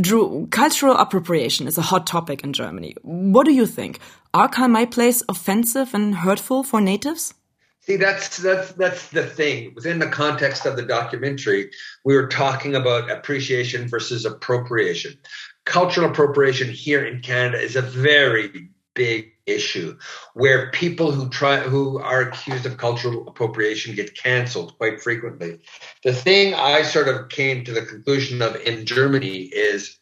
[0.00, 2.96] Drew, cultural appropriation is a hot topic in Germany.
[3.02, 4.00] What do you think?
[4.32, 7.34] Are Kalmai plays offensive and hurtful for natives?
[7.80, 9.72] See, that's that's that's the thing.
[9.74, 11.70] Within the context of the documentary,
[12.04, 15.18] we were talking about appreciation versus appropriation.
[15.66, 19.96] Cultural appropriation here in Canada is a very big issue
[20.34, 25.58] where people who try who are accused of cultural appropriation get canceled quite frequently.
[26.02, 29.98] The thing I sort of came to the conclusion of in Germany is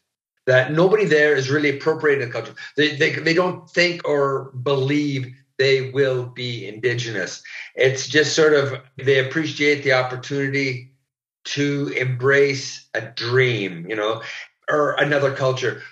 [0.47, 2.55] that nobody there is really appropriating the culture.
[2.77, 7.43] They, they, they don't think or believe they will be indigenous.
[7.75, 10.95] It's just sort of they appreciate the opportunity
[11.45, 14.23] to embrace a dream, you know,
[14.69, 15.83] or another culture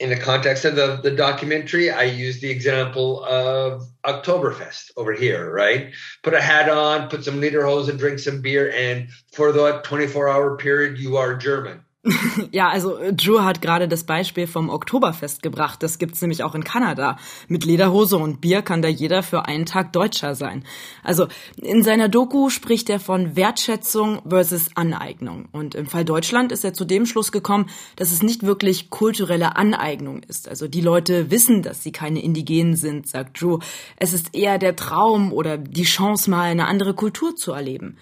[0.00, 5.52] in the context of the, the documentary, I use the example of Oktoberfest over here,
[5.52, 5.92] right?
[6.22, 10.28] Put a hat on, put some lederhose and drink some beer, and for the 24
[10.28, 11.82] hour period, you are German.
[12.52, 15.82] ja, also Drew hat gerade das Beispiel vom Oktoberfest gebracht.
[15.82, 17.18] Das gibt's nämlich auch in Kanada.
[17.48, 20.64] Mit Lederhose und Bier kann da jeder für einen Tag Deutscher sein.
[21.02, 21.28] Also
[21.60, 25.48] in seiner Doku spricht er von Wertschätzung versus Aneignung.
[25.52, 29.56] Und im Fall Deutschland ist er zu dem Schluss gekommen, dass es nicht wirklich kulturelle
[29.56, 30.48] Aneignung ist.
[30.48, 33.58] Also die Leute wissen, dass sie keine Indigenen sind, sagt Drew.
[33.96, 37.96] Es ist eher der Traum oder die Chance, mal eine andere Kultur zu erleben.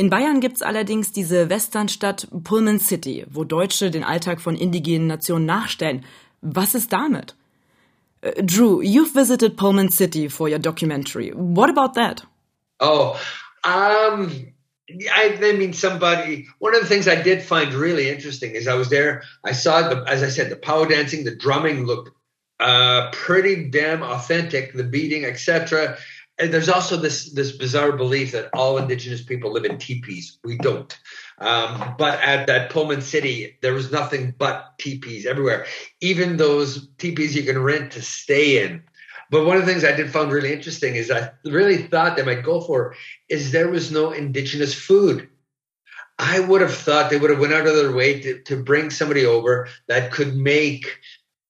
[0.00, 5.44] In Bayern gibt's allerdings diese Westernstadt Pullman City, wo Deutsche den Alltag von indigenen Nationen
[5.44, 6.06] nachstellen.
[6.40, 7.34] Was ist damit?
[8.24, 11.32] Uh, Drew, you've visited Pullman City for your documentary.
[11.34, 12.26] What about that?
[12.80, 13.14] Oh,
[13.62, 14.32] um,
[14.88, 16.48] I, I, mean, somebody.
[16.60, 19.24] One of the things I did find really interesting is I was there.
[19.44, 22.08] I saw the, as I said, the power dancing, the drumming looked
[22.58, 24.72] uh, pretty damn authentic.
[24.72, 25.98] The beating, etc.
[26.40, 30.38] and there's also this this bizarre belief that all indigenous people live in teepees.
[30.42, 30.96] We don't.
[31.38, 35.66] Um, but at that Pullman City, there was nothing but teepees everywhere.
[36.00, 38.82] Even those teepees you can rent to stay in.
[39.30, 42.24] But one of the things I did find really interesting is I really thought they
[42.24, 42.96] might go for
[43.28, 45.28] is there was no indigenous food.
[46.18, 48.90] I would have thought they would have went out of their way to, to bring
[48.90, 50.98] somebody over that could make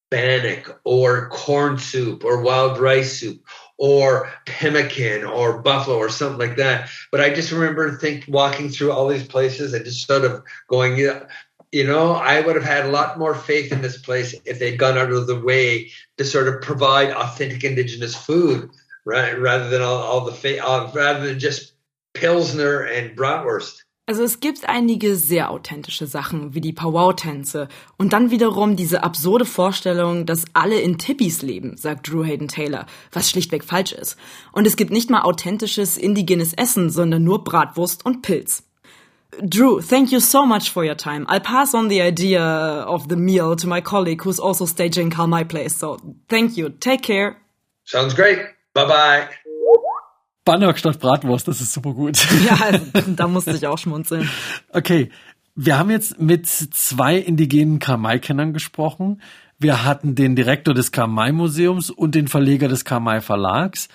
[0.09, 3.43] bannock or corn soup or wild rice soup
[3.81, 6.87] or pemmican or buffalo or something like that.
[7.11, 10.97] But I just remember think walking through all these places and just sort of going,
[10.97, 14.77] you know, I would have had a lot more faith in this place if they'd
[14.77, 15.89] gone out of the way
[16.19, 18.69] to sort of provide authentic indigenous food,
[19.03, 19.39] right?
[19.39, 21.73] Rather than all, all the fa- uh, rather than just
[22.13, 23.81] Pilsner and Bratwurst.
[24.11, 27.69] Also es gibt einige sehr authentische Sachen, wie die Powwow-Tänze.
[27.97, 32.87] Und dann wiederum diese absurde Vorstellung, dass alle in Tippis leben, sagt Drew Hayden Taylor,
[33.13, 34.17] was schlichtweg falsch ist.
[34.51, 38.63] Und es gibt nicht mal authentisches indigenes Essen, sondern nur Bratwurst und Pilz.
[39.41, 41.25] Drew, thank you so much for your time.
[41.29, 45.27] I'll pass on the idea of the meal to my colleague who's also staging Call
[45.27, 45.79] My Place.
[45.79, 46.67] So thank you.
[46.67, 47.37] Take care.
[47.85, 48.39] Sounds great.
[48.73, 49.29] Bye bye.
[50.45, 52.17] Bannock statt Bratwurst, das ist super gut.
[52.45, 54.29] Ja, also, da musste ich auch schmunzeln.
[54.69, 55.09] Okay,
[55.55, 59.21] wir haben jetzt mit zwei indigenen Kamai-Kennern gesprochen.
[59.59, 63.89] Wir hatten den Direktor des Kamai-Museums und den Verleger des Kamai-Verlags.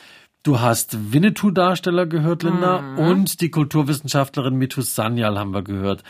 [0.44, 2.98] Du hast Winnetou-Darsteller gehört, Linda, Mhm.
[2.98, 6.04] und die Kulturwissenschaftlerin Mitu Sanyal haben wir gehört.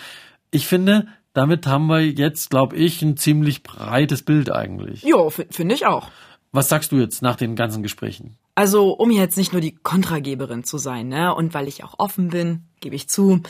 [0.51, 5.03] Ich finde, damit haben wir jetzt, glaube ich, ein ziemlich breites Bild eigentlich.
[5.05, 6.11] Jo, finde ich auch.
[6.53, 8.37] Was sagst du jetzt nach den ganzen Gesprächen?
[8.57, 12.31] Also, um jetzt nicht nur die Kontrageberin zu sein, ne, und weil ich auch offen
[12.31, 13.42] bin, gebe ich zu,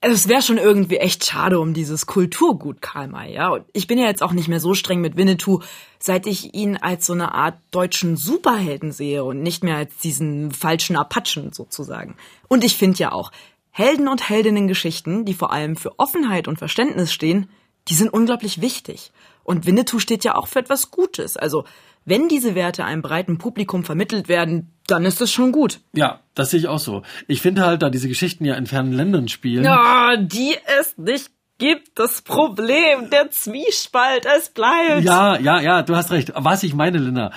[0.00, 3.48] es wäre schon irgendwie echt schade um dieses Kulturgut Karl May, ja.
[3.48, 5.62] Und ich bin ja jetzt auch nicht mehr so streng mit Winnetou,
[5.98, 10.52] seit ich ihn als so eine Art deutschen Superhelden sehe und nicht mehr als diesen
[10.52, 12.14] falschen Apachen sozusagen.
[12.46, 13.32] Und ich finde ja auch,
[13.70, 17.48] Helden und Heldinnen-Geschichten, die vor allem für Offenheit und Verständnis stehen,
[17.88, 19.12] die sind unglaublich wichtig.
[19.44, 21.36] Und Winnetou steht ja auch für etwas Gutes.
[21.36, 21.64] Also,
[22.08, 25.80] wenn diese Werte einem breiten Publikum vermittelt werden, dann ist es schon gut.
[25.94, 27.02] Ja, das sehe ich auch so.
[27.26, 29.64] Ich finde halt, da diese Geschichten ja in fernen Ländern spielen.
[29.64, 35.04] Ja, die es nicht gibt, das Problem, der Zwiespalt, es bleibt.
[35.04, 36.32] Ja, ja, ja, du hast recht.
[36.34, 37.32] Was ich meine, Linda,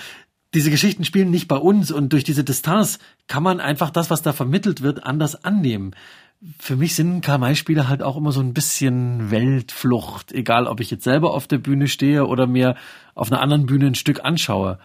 [0.54, 4.22] diese Geschichten spielen nicht bei uns und durch diese Distanz kann man einfach das, was
[4.22, 5.96] da vermittelt wird, anders annehmen.
[6.58, 11.04] Für mich sind Karl-May-Spiele halt auch immer so ein bisschen Weltflucht, egal ob ich jetzt
[11.04, 12.76] selber auf der Bühne stehe oder mir
[13.14, 14.80] auf einer anderen Bühne ein Stück anschaue.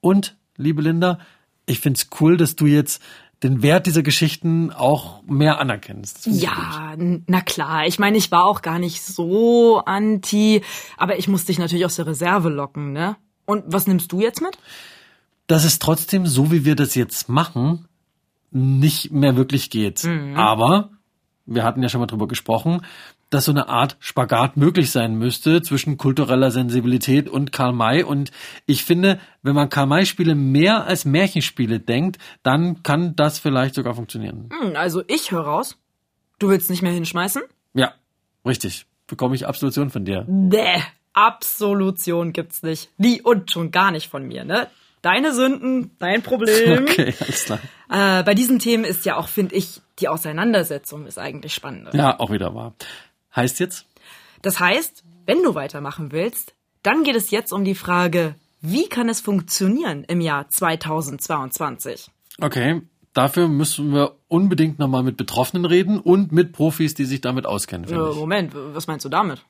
[0.00, 1.18] Und, liebe Linda,
[1.66, 3.00] ich find's cool, dass du jetzt
[3.42, 6.26] den Wert dieser Geschichten auch mehr anerkennst.
[6.26, 7.86] Ja, na klar.
[7.86, 10.62] Ich meine, ich war auch gar nicht so anti,
[10.96, 13.16] aber ich musste dich natürlich aus der Reserve locken, ne?
[13.46, 14.58] Und was nimmst du jetzt mit?
[15.50, 17.88] dass es trotzdem, so wie wir das jetzt machen,
[18.50, 20.04] nicht mehr wirklich geht.
[20.34, 20.90] Aber
[21.46, 22.82] wir hatten ja schon mal drüber gesprochen,
[23.30, 28.02] dass so eine Art Spagat möglich sein müsste zwischen kultureller Sensibilität und Karl May.
[28.02, 28.32] Und
[28.66, 33.94] ich finde, wenn man Karl May-Spiele mehr als Märchenspiele denkt, dann kann das vielleicht sogar
[33.94, 34.48] funktionieren.
[34.60, 35.78] Hm, also ich höre raus.
[36.38, 37.42] Du willst nicht mehr hinschmeißen?
[37.74, 37.94] Ja,
[38.44, 38.86] richtig.
[39.06, 40.24] Bekomme ich Absolution von dir.
[40.28, 40.80] Bäh,
[41.12, 42.90] Absolution gibt's nicht.
[42.98, 44.68] Nie und schon gar nicht von mir, ne?
[45.02, 46.84] Deine Sünden, dein Problem.
[46.90, 47.60] Okay, alles klar.
[47.88, 51.94] Äh, bei diesen Themen ist ja auch, finde ich, die Auseinandersetzung ist eigentlich spannender.
[51.94, 52.74] Ja, auch wieder wahr.
[53.34, 53.86] Heißt jetzt?
[54.42, 59.08] Das heißt, wenn du weitermachen willst, dann geht es jetzt um die Frage, wie kann
[59.08, 62.10] es funktionieren im Jahr 2022?
[62.40, 62.82] Okay,
[63.12, 67.88] dafür müssen wir unbedingt nochmal mit Betroffenen reden und mit Profis, die sich damit auskennen.
[67.88, 67.96] Äh.
[67.96, 69.44] Moment, was meinst du damit?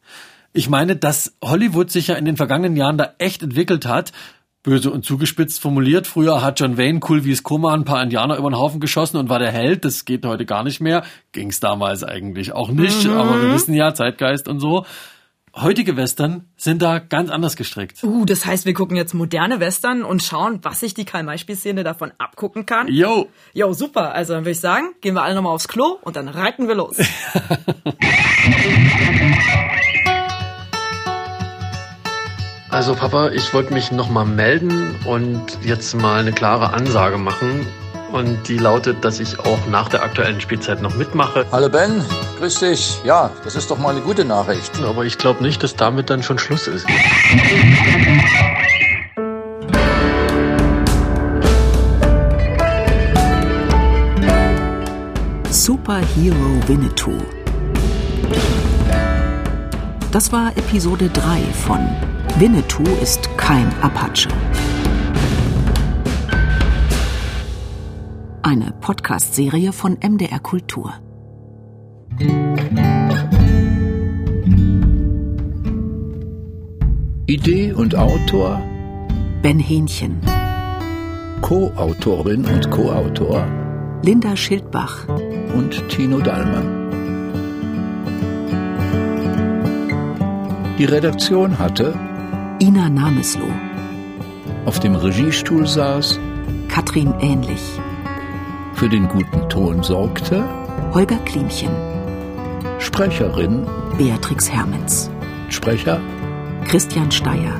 [0.52, 4.12] Ich meine, dass Hollywood sich ja in den vergangenen Jahren da echt entwickelt hat.
[4.62, 6.06] Böse und zugespitzt formuliert.
[6.06, 9.16] Früher hat John Wayne cool wie es Koma ein paar Indianer über den Haufen geschossen
[9.16, 9.86] und war der Held.
[9.86, 11.02] Das geht heute gar nicht mehr.
[11.32, 13.06] Ging's damals eigentlich auch nicht.
[13.06, 14.84] Aber wir wissen ja, Zeitgeist und so.
[15.56, 18.04] Heutige Western sind da ganz anders gestrickt.
[18.04, 22.12] Uh, das heißt, wir gucken jetzt moderne Western und schauen, was sich die Karl-May-Spielszene davon
[22.18, 22.86] abgucken kann.
[22.86, 23.28] Yo!
[23.52, 24.14] Jo, super.
[24.14, 26.76] Also dann würde ich sagen, gehen wir alle nochmal aufs Klo und dann reiten wir
[26.76, 26.98] los.
[32.72, 37.66] Also Papa, ich wollte mich nochmal melden und jetzt mal eine klare Ansage machen.
[38.12, 41.44] Und die lautet, dass ich auch nach der aktuellen Spielzeit noch mitmache.
[41.50, 42.04] Hallo Ben,
[42.38, 43.00] grüß dich.
[43.04, 44.70] Ja, das ist doch mal eine gute Nachricht.
[44.84, 46.86] Aber ich glaube nicht, dass damit dann schon Schluss ist.
[55.50, 57.18] Superhero Winnetou.
[60.12, 64.28] Das war Episode 3 von Winnetou ist kein Apache.
[68.42, 70.94] Eine Podcast-Serie von MDR Kultur.
[77.26, 78.60] Idee und Autor,
[79.42, 80.20] Ben Hähnchen,
[81.42, 83.46] Co-Autorin und Co-Autor
[84.02, 85.06] Linda Schildbach,
[85.54, 86.80] und Tino Dallmann.
[90.78, 91.94] Die Redaktion hatte
[92.62, 93.54] Ina Namesloh.
[94.66, 96.20] Auf dem Regiestuhl saß
[96.68, 97.80] Katrin Ähnlich.
[98.74, 100.44] Für den guten Ton sorgte
[100.92, 101.70] Holger Klimchen.
[102.78, 105.10] Sprecherin Beatrix Hermens.
[105.48, 106.02] Sprecher
[106.66, 107.54] Christian Steyer.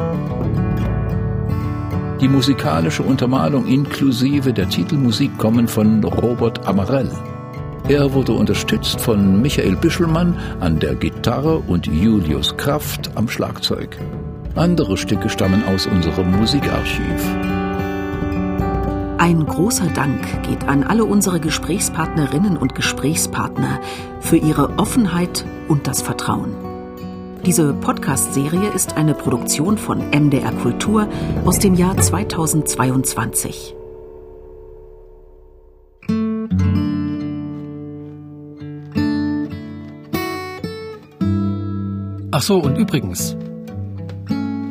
[2.21, 7.11] Die musikalische Untermalung inklusive der Titelmusik kommen von Robert Amarell.
[7.89, 13.97] Er wurde unterstützt von Michael Büschelmann an der Gitarre und Julius Kraft am Schlagzeug.
[14.61, 17.25] Andere Stücke stammen aus unserem Musikarchiv.
[19.17, 23.81] Ein großer Dank geht an alle unsere Gesprächspartnerinnen und Gesprächspartner
[24.21, 26.55] für ihre Offenheit und das Vertrauen.
[27.47, 31.09] Diese Podcast-Serie ist eine Produktion von MDR Kultur
[31.47, 33.75] aus dem Jahr 2022.
[42.33, 43.37] Ach so, und übrigens,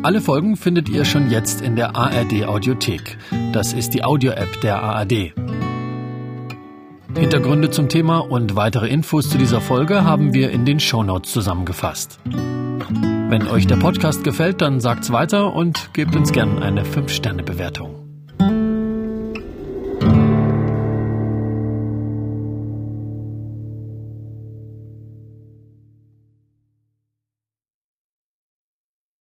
[0.01, 3.17] alle Folgen findet ihr schon jetzt in der ARD Audiothek.
[3.51, 5.33] Das ist die Audio-App der ARD.
[7.15, 12.19] Hintergründe zum Thema und weitere Infos zu dieser Folge haben wir in den Shownotes zusammengefasst.
[12.23, 17.98] Wenn euch der Podcast gefällt, dann sagt's weiter und gebt uns gern eine 5-Sterne-Bewertung.